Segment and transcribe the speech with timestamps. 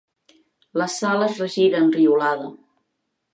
[0.81, 2.49] La Sal es regira, enriolada.